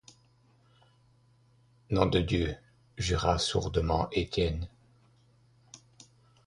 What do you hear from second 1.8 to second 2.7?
Nom de Dieu!